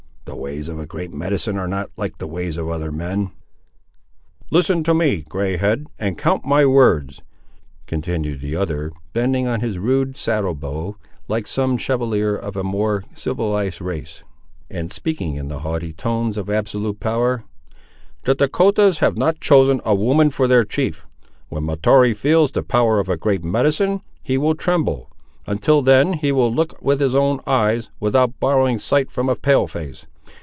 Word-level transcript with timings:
The 0.25 0.37
ways 0.47 0.69
of 0.69 0.79
a 0.79 0.85
great 0.85 1.13
medicine 1.13 1.57
are 1.57 1.67
not 1.67 1.89
like 1.97 2.17
the 2.17 2.27
ways 2.27 2.55
of 2.55 2.69
other 2.69 2.91
men." 2.91 3.31
"Listen 4.49 4.81
to 4.85 4.93
me, 4.93 5.23
grey 5.23 5.57
head, 5.57 5.87
and 5.99 6.17
count 6.17 6.45
my 6.45 6.65
words," 6.65 7.21
continued 7.85 8.39
the 8.39 8.55
other, 8.55 8.93
bending 9.11 9.45
on 9.47 9.59
his 9.59 9.77
rude 9.77 10.15
saddle 10.15 10.55
bow, 10.55 10.95
like 11.27 11.47
some 11.47 11.77
chevalier 11.77 12.33
of 12.33 12.55
a 12.55 12.63
more 12.63 13.03
civilised 13.13 13.81
race, 13.81 14.23
and 14.69 14.93
speaking 14.93 15.35
in 15.35 15.49
the 15.49 15.59
haughty 15.59 15.91
tones 15.91 16.37
of 16.37 16.49
absolute 16.49 17.01
power; 17.01 17.43
"the 18.23 18.33
Dahcotahs 18.33 18.99
have 18.99 19.17
not 19.17 19.41
chosen 19.41 19.81
a 19.83 19.93
woman 19.93 20.29
for 20.29 20.47
their 20.47 20.63
chief; 20.63 21.05
when 21.49 21.65
Mahtoree 21.65 22.13
feels 22.15 22.53
the 22.53 22.63
power 22.63 22.99
of 22.99 23.09
a 23.09 23.17
great 23.17 23.43
medicine, 23.43 23.99
he 24.23 24.37
will 24.37 24.55
tremble; 24.55 25.11
until 25.45 25.81
then 25.81 26.13
he 26.13 26.31
will 26.31 26.51
look 26.53 26.81
with 26.81 27.01
his 27.01 27.13
own 27.13 27.41
eyes, 27.45 27.89
without 27.99 28.39
borrowing 28.39 28.79
sight 28.79 29.11
from 29.11 29.27
a 29.27 29.35
Pale 29.35 29.67
face. 29.67 30.05